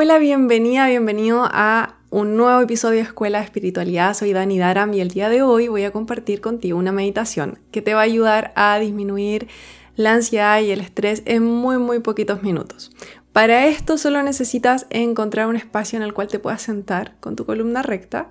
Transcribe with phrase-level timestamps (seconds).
[0.00, 4.14] hola, bienvenida, bienvenido a un nuevo episodio de Escuela de Espiritualidad.
[4.14, 7.82] Soy Dani Daram y el día de hoy voy a compartir contigo una meditación que
[7.82, 9.48] te va a ayudar a disminuir
[9.96, 12.92] la ansiedad y el estrés en muy muy poquitos minutos.
[13.32, 17.44] Para esto solo necesitas encontrar un espacio en el cual te puedas sentar con tu
[17.44, 18.28] columna recta.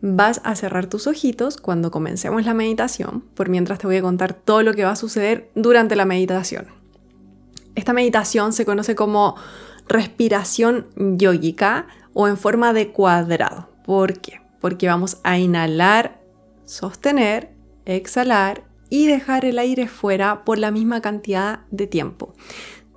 [0.00, 4.32] Vas a cerrar tus ojitos cuando comencemos la meditación, por mientras te voy a contar
[4.32, 6.66] todo lo que va a suceder durante la meditación.
[7.74, 9.34] Esta meditación se conoce como
[9.92, 13.68] respiración yógica o en forma de cuadrado.
[13.84, 14.40] ¿Por qué?
[14.60, 16.20] Porque vamos a inhalar,
[16.64, 17.52] sostener,
[17.84, 22.34] exhalar y dejar el aire fuera por la misma cantidad de tiempo.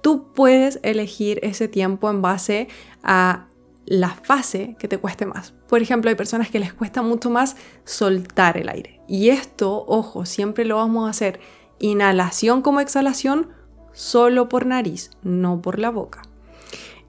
[0.01, 2.67] Tú puedes elegir ese tiempo en base
[3.03, 3.47] a
[3.85, 5.53] la fase que te cueste más.
[5.67, 9.01] Por ejemplo, hay personas que les cuesta mucho más soltar el aire.
[9.07, 11.39] Y esto, ojo, siempre lo vamos a hacer
[11.79, 13.49] inhalación como exhalación
[13.93, 16.23] solo por nariz, no por la boca.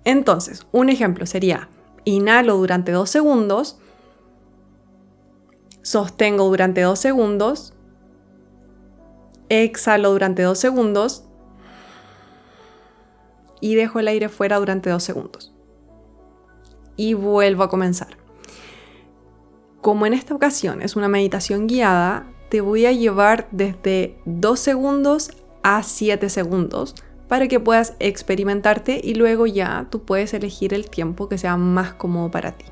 [0.07, 1.69] Entonces, un ejemplo sería,
[2.05, 3.77] inhalo durante dos segundos,
[5.83, 7.75] sostengo durante dos segundos,
[9.49, 11.25] exhalo durante dos segundos
[13.61, 15.53] y dejo el aire fuera durante dos segundos.
[16.95, 18.17] Y vuelvo a comenzar.
[19.81, 25.33] Como en esta ocasión es una meditación guiada, te voy a llevar desde dos segundos
[25.65, 26.95] a siete segundos
[27.29, 31.95] para que puedas experimentarte y luego ya tú puedes elegir el tiempo que sea más
[31.95, 32.67] cómodo para ti.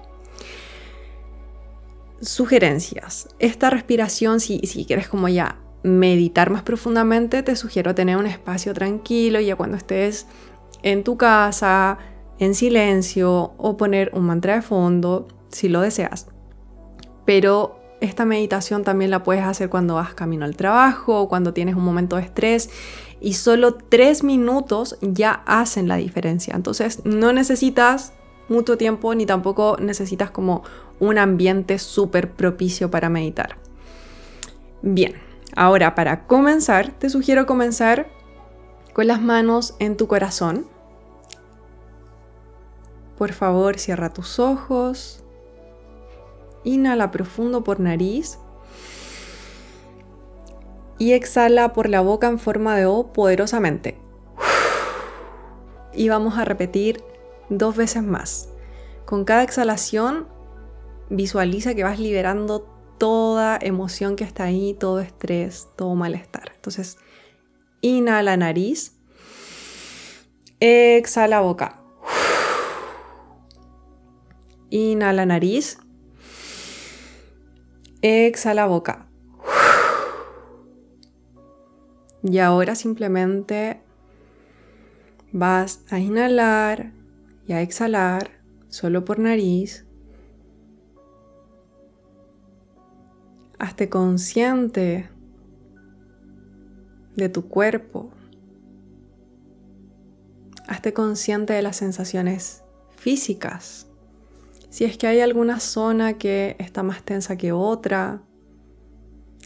[2.21, 3.29] Sugerencias.
[3.39, 9.41] Esta respiración, si, quieres como ya meditar más profundamente, te sugiero tener un espacio tranquilo
[9.41, 10.27] ya cuando estés
[10.83, 11.99] en tu casa,
[12.39, 16.29] en silencio o poner un mantra de fondo si lo deseas.
[17.27, 21.85] Pero esta meditación también la puedes hacer cuando vas camino al trabajo, cuando tienes un
[21.85, 22.71] momento de estrés
[23.25, 26.55] y solo tres minutos ya hacen la diferencia.
[26.55, 28.13] Entonces no necesitas
[28.51, 30.63] mucho tiempo ni tampoco necesitas como
[31.01, 33.57] un ambiente súper propicio para meditar.
[34.83, 35.15] Bien,
[35.57, 38.11] ahora para comenzar te sugiero comenzar
[38.93, 40.67] con las manos en tu corazón.
[43.17, 45.25] Por favor, cierra tus ojos.
[46.63, 48.39] Inhala profundo por nariz
[50.99, 53.99] y exhala por la boca en forma de O poderosamente.
[55.93, 57.03] Y vamos a repetir
[57.49, 58.49] dos veces más.
[59.05, 60.27] Con cada exhalación
[61.11, 62.63] visualiza que vas liberando
[62.99, 66.53] toda emoción que está ahí, todo estrés, todo malestar.
[66.55, 66.99] Entonces,
[67.81, 68.97] inhala nariz,
[70.61, 71.81] exhala boca.
[74.71, 75.79] Inhala nariz,
[78.03, 79.09] exhala boca.
[82.25, 83.83] Y ahora simplemente
[85.31, 86.91] vas a inhalar
[87.47, 88.31] y a exhalar
[88.69, 89.85] solo por nariz.
[93.59, 95.11] Hazte consciente
[97.15, 98.11] de tu cuerpo.
[100.67, 102.65] Hazte consciente de las sensaciones
[102.97, 103.87] físicas.
[104.71, 108.23] Si es que hay alguna zona que está más tensa que otra,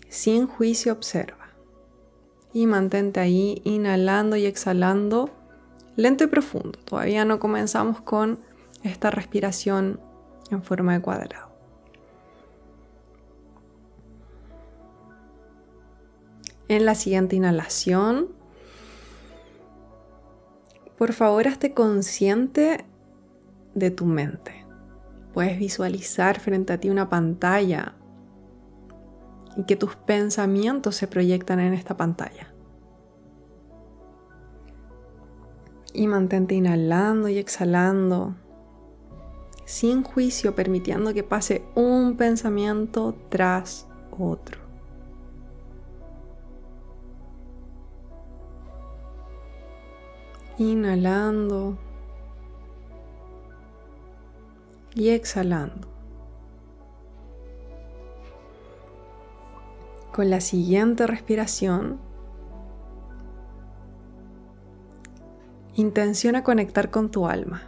[0.08, 1.38] sin juicio observa
[2.53, 5.31] y mantente ahí inhalando y exhalando
[5.97, 6.78] lento y profundo.
[6.84, 8.38] Todavía no comenzamos con
[8.82, 10.00] esta respiración
[10.50, 11.48] en forma de cuadrado.
[16.69, 18.28] En la siguiente inhalación,
[20.97, 22.84] por favor, hazte consciente
[23.75, 24.64] de tu mente.
[25.32, 27.94] Puedes visualizar frente a ti una pantalla
[29.58, 32.54] y que tus pensamientos se proyectan en esta pantalla.
[35.92, 38.36] Y mantente inhalando y exhalando,
[39.64, 44.60] sin juicio, permitiendo que pase un pensamiento tras otro.
[50.56, 51.76] Inhalando
[54.94, 55.97] y exhalando.
[60.19, 62.00] Con la siguiente respiración,
[65.76, 67.62] intenciona conectar con tu alma.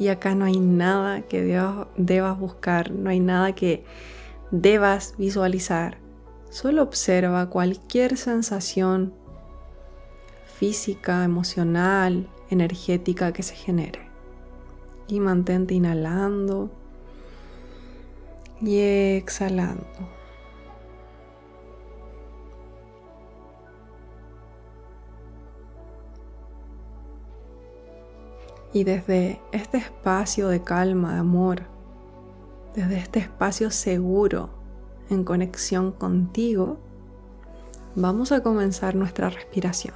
[0.00, 1.44] Y acá no hay nada que
[1.96, 3.84] debas buscar, no hay nada que
[4.50, 5.98] debas visualizar.
[6.50, 9.14] Solo observa cualquier sensación
[10.58, 14.00] física, emocional, energética que se genere.
[15.06, 16.72] Y mantente inhalando
[18.60, 20.23] y exhalando.
[28.74, 31.62] Y desde este espacio de calma, de amor,
[32.74, 34.50] desde este espacio seguro,
[35.10, 36.78] en conexión contigo,
[37.94, 39.94] vamos a comenzar nuestra respiración.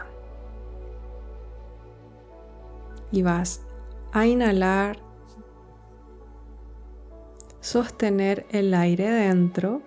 [3.11, 3.63] Y vas
[4.13, 5.01] a inhalar,
[7.61, 9.83] sostener el aire dentro,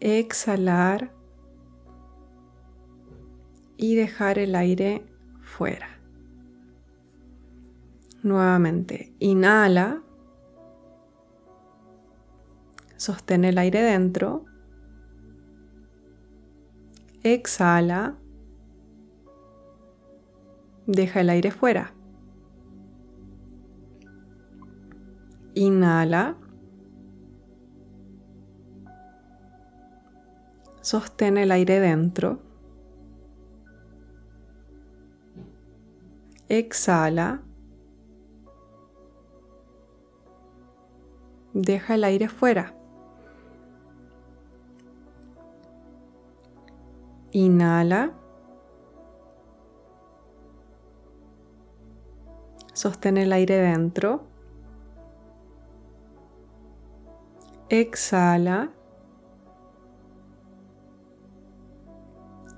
[0.00, 1.12] exhalar
[3.76, 5.06] y dejar el aire
[5.40, 5.93] fuera.
[8.24, 10.02] Nuevamente, inhala,
[12.96, 14.46] sostén el aire dentro,
[17.22, 18.16] exhala,
[20.86, 21.92] deja el aire fuera.
[25.54, 26.36] Inhala.
[30.80, 32.40] Sostén el aire dentro.
[36.48, 37.42] Exhala.
[41.54, 42.74] Deja el aire fuera.
[47.30, 48.12] Inhala.
[52.72, 54.22] Sostén el aire dentro.
[57.68, 58.70] Exhala.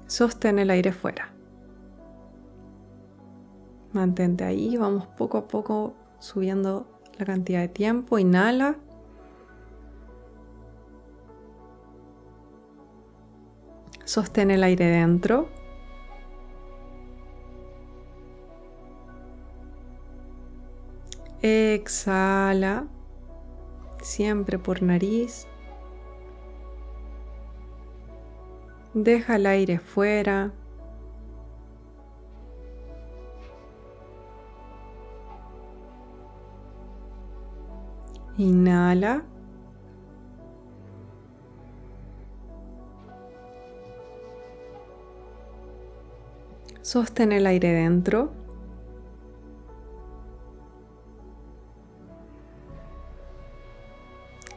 [0.07, 1.33] Sostén el aire fuera.
[3.93, 6.87] Mantente ahí, vamos poco a poco subiendo
[7.19, 8.19] la cantidad de tiempo.
[8.19, 8.77] Inhala.
[14.17, 15.47] Sostén el aire dentro.
[21.43, 22.87] Exhala,
[24.01, 25.47] siempre por nariz.
[28.95, 30.51] Deja el aire fuera.
[38.39, 39.25] Inhala.
[46.87, 48.31] Sostén el aire dentro.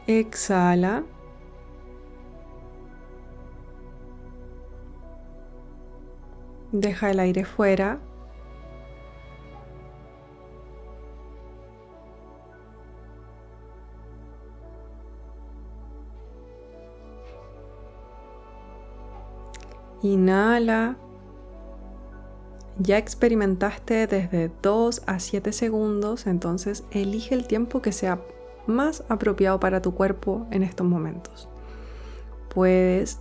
[0.06, 1.02] Exhala.
[6.70, 7.98] Deja el aire fuera.
[20.02, 20.96] Inhala.
[22.82, 28.22] Ya experimentaste desde 2 a 7 segundos, entonces elige el tiempo que sea
[28.66, 31.50] más apropiado para tu cuerpo en estos momentos.
[32.48, 33.20] Puedes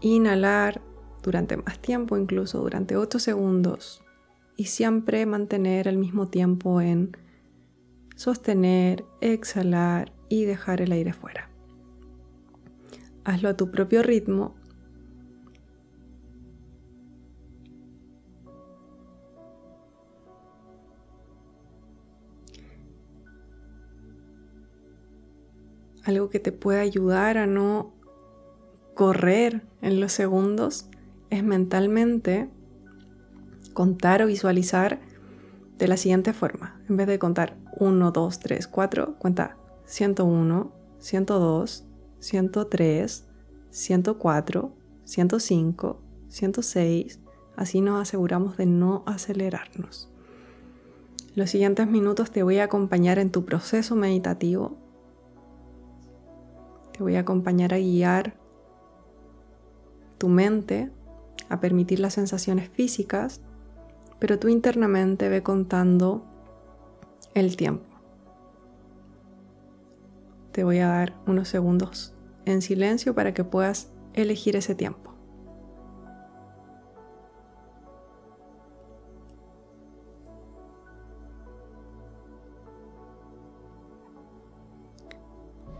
[0.00, 0.82] inhalar
[1.22, 4.02] durante más tiempo, incluso durante 8 segundos,
[4.56, 7.16] y siempre mantener el mismo tiempo en
[8.16, 11.48] sostener, exhalar y dejar el aire fuera.
[13.22, 14.56] Hazlo a tu propio ritmo
[26.04, 27.92] algo que te puede ayudar a no
[28.94, 30.86] correr en los segundos
[31.30, 32.48] es mentalmente
[33.72, 35.00] contar o visualizar
[35.78, 36.80] de la siguiente forma.
[36.88, 39.56] En vez de contar 1, 2, 3, 4, cuenta
[39.86, 41.84] 101, 102,
[42.20, 43.24] 103,
[43.70, 44.72] 104,
[45.04, 47.20] 105, 106.
[47.56, 50.08] Así nos aseguramos de no acelerarnos.
[51.34, 54.83] Los siguientes minutos te voy a acompañar en tu proceso meditativo
[56.96, 58.34] te voy a acompañar a guiar
[60.16, 60.92] tu mente,
[61.48, 63.40] a permitir las sensaciones físicas,
[64.20, 66.24] pero tú internamente ve contando
[67.34, 67.84] el tiempo.
[70.52, 75.13] Te voy a dar unos segundos en silencio para que puedas elegir ese tiempo.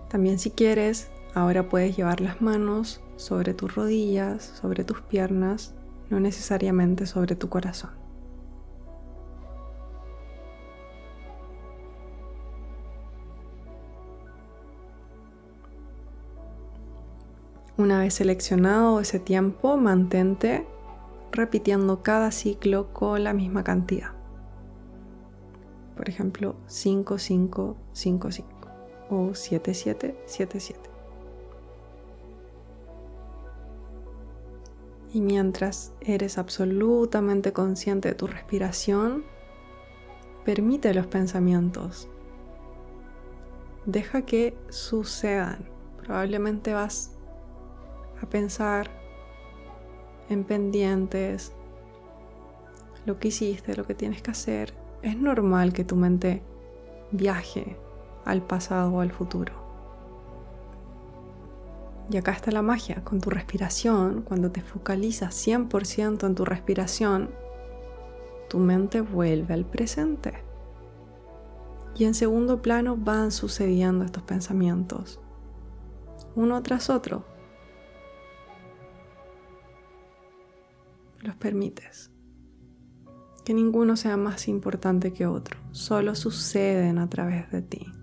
[0.08, 5.74] También si quieres, ahora puedes llevar las manos sobre tus rodillas, sobre tus piernas,
[6.10, 7.90] no necesariamente sobre tu corazón.
[17.76, 20.64] Una vez seleccionado ese tiempo, mantente
[21.32, 24.12] repitiendo cada ciclo con la misma cantidad.
[25.96, 28.53] Por ejemplo, 5, 5, 5, 5
[29.10, 30.90] o 7777.
[35.12, 39.24] Y mientras eres absolutamente consciente de tu respiración,
[40.44, 42.08] Permite los pensamientos.
[43.86, 45.70] Deja que sucedan.
[46.04, 47.16] Probablemente vas
[48.20, 48.90] a pensar
[50.28, 51.52] en pendientes,
[53.06, 54.74] lo que hiciste, lo que tienes que hacer.
[55.00, 56.42] Es normal que tu mente
[57.10, 57.78] viaje
[58.24, 59.64] al pasado o al futuro.
[62.10, 67.30] Y acá está la magia, con tu respiración, cuando te focalizas 100% en tu respiración,
[68.48, 70.34] tu mente vuelve al presente.
[71.96, 75.20] Y en segundo plano van sucediendo estos pensamientos,
[76.34, 77.24] uno tras otro.
[81.20, 82.10] Los permites.
[83.44, 87.93] Que ninguno sea más importante que otro, solo suceden a través de ti.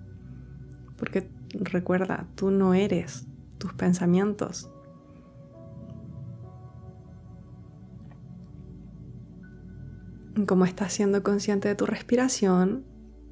[1.01, 3.25] Porque recuerda, tú no eres
[3.57, 4.69] tus pensamientos.
[10.45, 12.85] Como estás siendo consciente de tu respiración,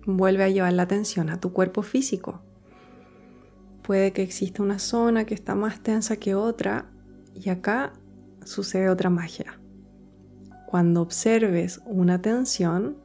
[0.07, 2.41] vuelve a llevar la atención a tu cuerpo físico.
[3.83, 6.89] Puede que exista una zona que está más tensa que otra
[7.35, 7.93] y acá
[8.45, 9.61] sucede otra magia.
[10.65, 12.97] Cuando observes una tensión,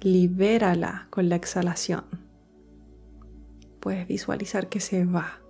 [0.00, 2.04] libérala con la exhalación.
[3.80, 5.40] Puedes visualizar que se va.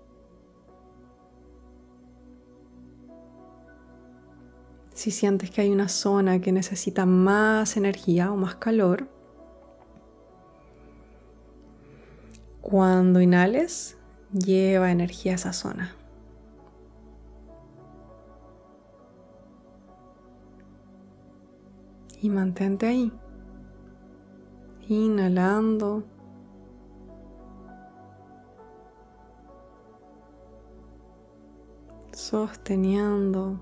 [4.95, 9.09] Si sientes que hay una zona que necesita más energía o más calor,
[12.63, 13.97] cuando inhales,
[14.33, 15.95] lleva energía a esa zona.
[22.21, 23.13] Y mantente ahí,
[24.89, 26.05] inhalando.
[32.13, 33.61] Sosteniendo.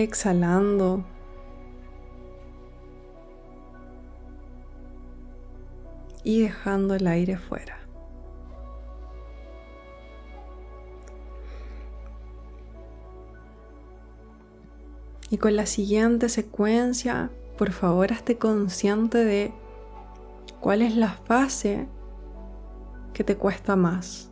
[0.00, 1.04] exhalando.
[6.24, 7.76] Y dejando el aire fuera.
[15.32, 19.54] Y con la siguiente secuencia, por favor, hazte consciente de
[20.60, 21.88] cuál es la fase
[23.14, 24.30] que te cuesta más,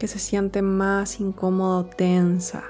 [0.00, 2.64] que se siente más incómodo, tensa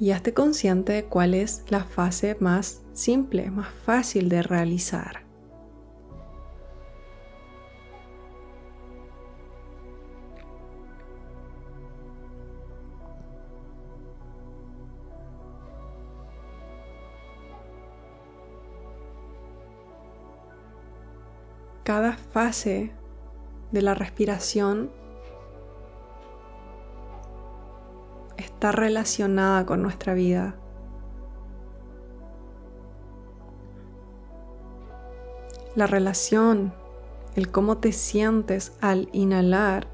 [0.00, 5.27] y hazte consciente de cuál es la fase más simple, más fácil de realizar.
[21.88, 22.92] Cada fase
[23.72, 24.90] de la respiración
[28.36, 30.54] está relacionada con nuestra vida.
[35.76, 36.74] La relación,
[37.36, 39.86] el cómo te sientes al inhalar,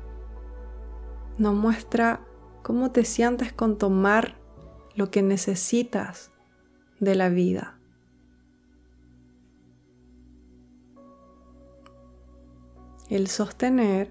[1.38, 2.22] nos muestra
[2.64, 4.34] cómo te sientes con tomar
[4.96, 6.32] lo que necesitas
[6.98, 7.78] de la vida.
[13.10, 14.10] El sostener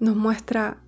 [0.00, 0.82] nos muestra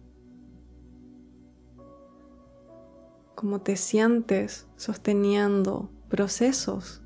[3.37, 7.03] cómo te sientes sosteniendo procesos,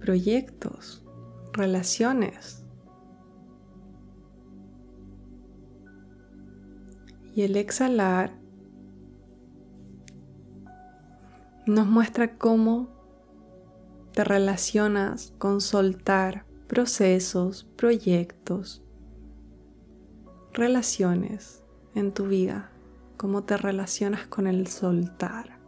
[0.00, 1.04] proyectos,
[1.52, 2.64] relaciones.
[7.36, 8.32] Y el exhalar
[11.66, 12.93] nos muestra cómo
[14.14, 18.80] te relacionas con soltar procesos, proyectos,
[20.52, 21.64] relaciones
[21.96, 22.70] en tu vida,
[23.16, 25.58] cómo te relacionas con el soltar.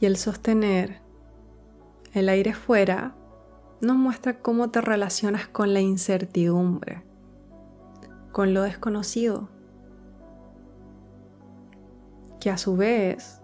[0.00, 1.00] Y el sostener
[2.14, 3.16] el aire fuera
[3.80, 7.07] nos muestra cómo te relacionas con la incertidumbre,
[8.38, 9.48] con lo desconocido,
[12.38, 13.42] que a su vez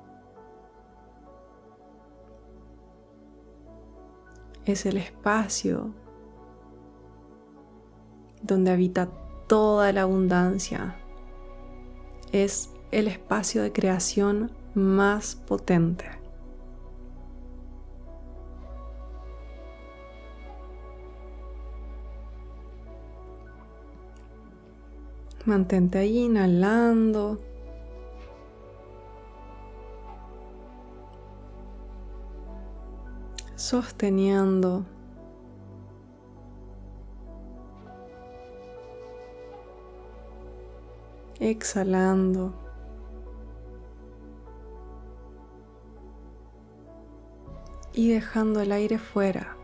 [4.64, 5.92] es el espacio
[8.40, 9.08] donde habita
[9.48, 10.94] toda la abundancia.
[12.30, 16.23] Es el espacio de creación más potente.
[25.46, 27.38] Mantente ahí inhalando.
[33.54, 34.86] Sosteniendo.
[41.40, 42.54] Exhalando.
[47.92, 49.58] Y dejando el aire fuera.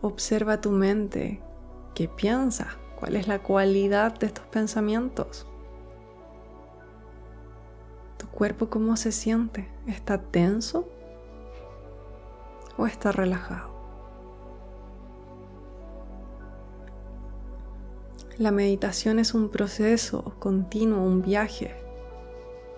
[0.00, 1.42] Observa tu mente.
[1.94, 2.68] ¿Qué piensa?
[2.98, 5.46] ¿Cuál es la cualidad de estos pensamientos?
[8.16, 9.68] ¿Tu cuerpo cómo se siente?
[9.88, 10.88] ¿Está tenso
[12.76, 13.78] o está relajado?
[18.36, 21.74] La meditación es un proceso continuo, un viaje.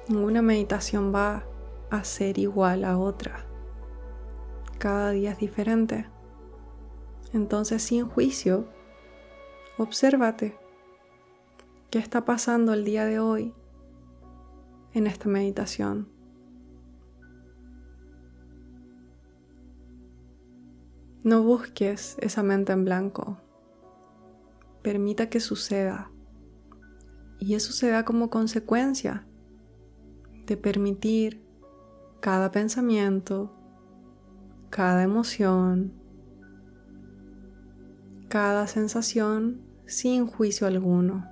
[0.08, 1.44] Ninguna meditación va
[1.90, 3.44] a ser igual a otra.
[4.78, 6.06] Cada día es diferente.
[7.32, 8.68] Entonces, sin juicio,
[9.78, 10.58] obsérvate.
[11.90, 13.54] ¿Qué está pasando el día de hoy
[14.94, 16.08] en esta meditación?
[21.22, 23.38] No busques esa mente en blanco.
[24.82, 26.10] Permita que suceda.
[27.38, 29.26] Y eso se da como consecuencia
[30.46, 31.42] de permitir
[32.20, 33.52] cada pensamiento,
[34.70, 35.99] cada emoción,
[38.30, 41.26] cada sensación sin juicio alguno,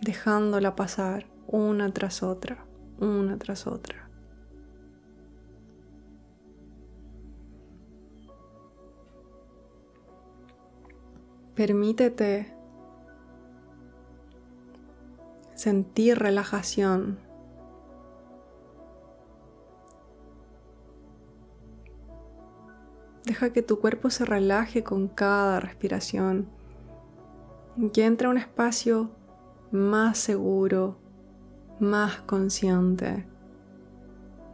[0.00, 2.64] dejándola pasar una tras otra,
[2.98, 4.08] una tras otra.
[11.54, 12.54] Permítete
[15.54, 17.18] sentir relajación
[23.26, 26.46] Deja que tu cuerpo se relaje con cada respiración.
[27.92, 29.10] Que entre a un espacio
[29.72, 30.96] más seguro,
[31.80, 33.26] más consciente,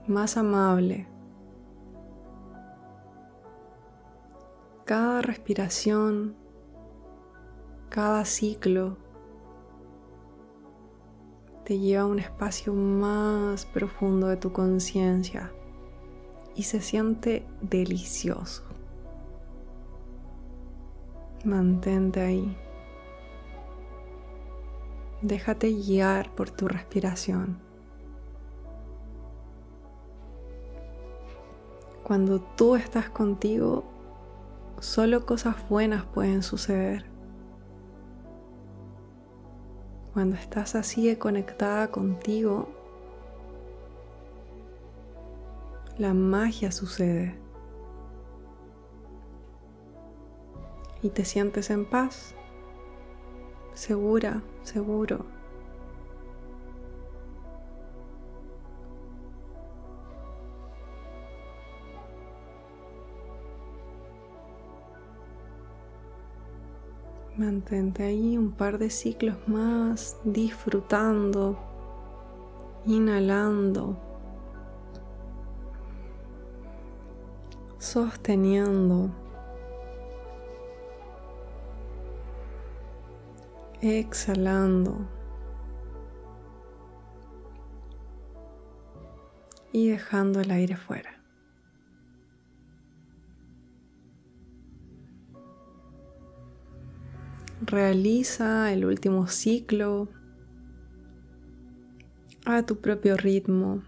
[0.08, 1.06] más amable.
[4.86, 6.34] Cada respiración,
[7.90, 8.96] cada ciclo
[11.64, 15.52] te lleva a un espacio más profundo de tu conciencia
[16.54, 18.71] y se siente delicioso.
[21.44, 22.56] Mantente ahí.
[25.22, 27.58] Déjate guiar por tu respiración.
[32.04, 33.84] Cuando tú estás contigo,
[34.78, 37.06] solo cosas buenas pueden suceder.
[40.12, 42.68] Cuando estás así de conectada contigo,
[45.98, 47.41] la magia sucede.
[51.02, 52.34] Y te sientes en paz,
[53.74, 55.26] segura, seguro.
[67.36, 71.58] Mantente ahí un par de ciclos más disfrutando,
[72.86, 73.96] inhalando
[77.82, 79.21] sosteniendo.
[83.84, 85.08] Exhalando.
[89.72, 91.20] Y dejando el aire fuera.
[97.62, 100.08] Realiza el último ciclo
[102.44, 103.82] a tu propio ritmo.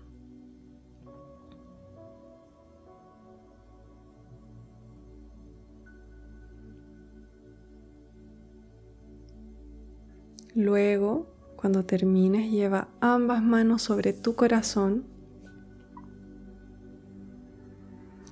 [10.54, 15.04] Luego, cuando termines, lleva ambas manos sobre tu corazón.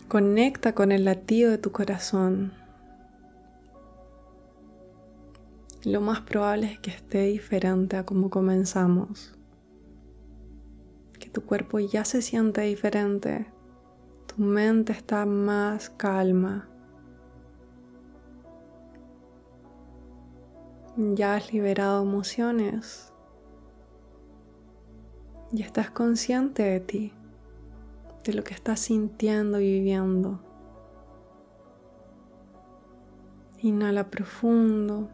[0.07, 2.53] Conecta con el latido de tu corazón.
[5.85, 9.35] Lo más probable es que esté diferente a como comenzamos.
[11.19, 13.47] Que tu cuerpo ya se siente diferente.
[14.27, 16.69] Tu mente está más calma.
[20.97, 23.15] Ya has liberado emociones.
[25.51, 27.13] Ya estás consciente de ti,
[28.25, 30.41] de lo que estás sintiendo y viviendo.
[33.63, 35.09] Inhala profundo.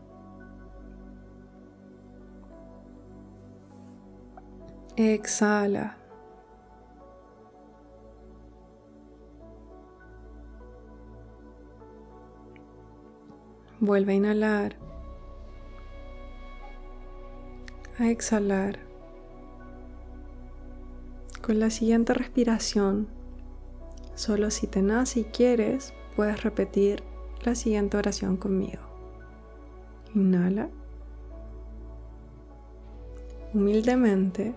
[4.97, 5.97] Exhala.
[13.79, 14.88] Vuelve a inhalar.
[17.99, 18.79] A exhalar.
[21.43, 23.09] Con la siguiente respiración,
[24.15, 27.03] solo si te nace y quieres, puedes repetir
[27.45, 28.83] la siguiente oración conmigo.
[30.15, 30.69] Inhala.
[33.55, 34.55] Humildemente,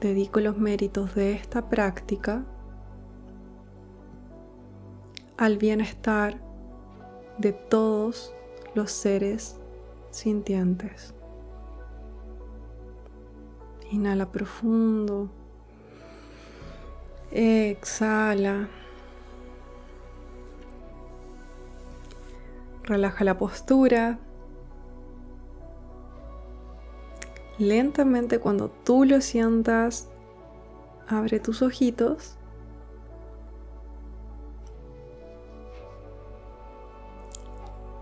[0.00, 2.44] dedico los méritos de esta práctica
[5.36, 6.40] al bienestar
[7.38, 8.34] de todos
[8.74, 9.60] los seres
[10.10, 11.14] sintientes.
[13.90, 15.28] Inhala profundo.
[17.30, 18.68] Exhala.
[22.84, 24.18] Relaja la postura.
[27.58, 30.08] Lentamente cuando tú lo sientas,
[31.08, 32.36] abre tus ojitos.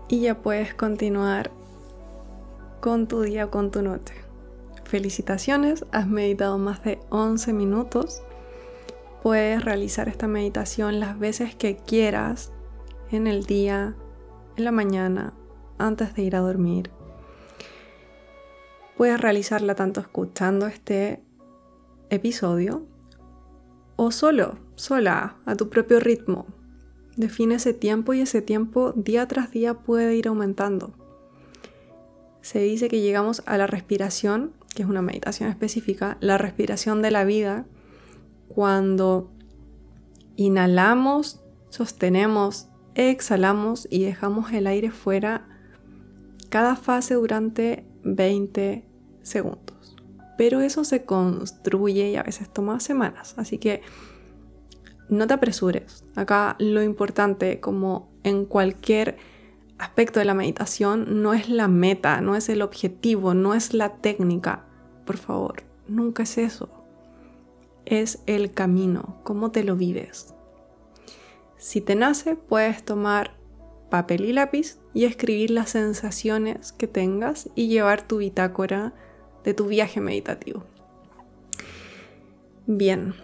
[0.09, 1.51] Y ya puedes continuar
[2.79, 4.26] con tu día, con tu noche.
[4.87, 8.21] Felicitaciones, has meditado más de 11 minutos.
[9.21, 12.53] Puedes realizar esta meditación las veces que quieras
[13.11, 13.97] en el día,
[14.55, 15.33] en la mañana,
[15.77, 16.89] antes de ir a dormir.
[18.95, 21.21] Puedes realizarla tanto escuchando este
[22.09, 22.85] episodio
[23.97, 26.45] o solo, sola, a tu propio ritmo.
[27.17, 30.93] Define ese tiempo y ese tiempo día tras día puede ir aumentando.
[32.39, 37.09] Se dice que llegamos a la respiración que es una meditación específica, la respiración de
[37.09, 37.65] la vida,
[38.47, 39.31] cuando
[40.35, 45.47] inhalamos, sostenemos, exhalamos y dejamos el aire fuera
[46.49, 48.87] cada fase durante 20
[49.23, 49.95] segundos.
[50.37, 53.81] Pero eso se construye y a veces toma semanas, así que
[55.09, 56.05] no te apresures.
[56.13, 59.17] Acá lo importante, como en cualquier
[59.79, 63.95] aspecto de la meditación, no es la meta, no es el objetivo, no es la
[63.95, 64.66] técnica,
[65.07, 66.69] por favor, nunca es eso.
[67.85, 70.35] Es el camino, cómo te lo vives.
[71.57, 73.31] Si te nace, puedes tomar
[73.89, 78.93] papel y lápiz y escribir las sensaciones que tengas y llevar tu bitácora
[79.43, 80.63] de tu viaje meditativo.
[82.67, 83.15] Bien,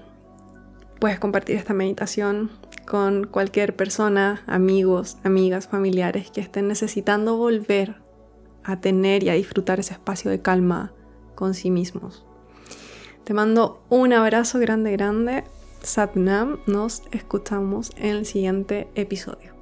[0.99, 2.49] puedes compartir esta meditación
[2.87, 7.97] con cualquier persona, amigos, amigas, familiares que estén necesitando volver
[8.63, 10.93] a tener y a disfrutar ese espacio de calma
[11.35, 12.23] con sí mismos.
[13.23, 15.43] Te mando un abrazo grande, grande.
[15.81, 19.52] Satnam, nos escuchamos en el siguiente episodio.